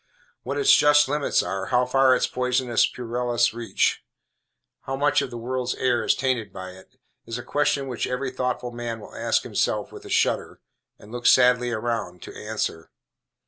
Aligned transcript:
What 0.41 0.57
its 0.57 0.75
just 0.75 1.07
limits 1.07 1.43
are 1.43 1.67
how 1.67 1.85
far 1.85 2.15
its 2.15 2.25
poisonous 2.25 2.87
purlieus 2.87 3.53
reach 3.53 4.03
how 4.85 4.95
much 4.95 5.21
of 5.21 5.29
the 5.29 5.37
world's 5.37 5.75
air 5.75 6.03
is 6.03 6.15
tainted 6.15 6.51
by 6.51 6.71
it, 6.71 6.95
is 7.27 7.37
a 7.37 7.43
question 7.43 7.87
which 7.87 8.07
every 8.07 8.31
thoughtful 8.31 8.71
man 8.71 8.99
will 8.99 9.13
ask 9.13 9.43
himself, 9.43 9.91
with 9.91 10.03
a 10.03 10.09
shudder, 10.09 10.59
and 10.97 11.11
look 11.11 11.27
sadly 11.27 11.69
around, 11.69 12.23
to 12.23 12.35
answer. 12.35 12.89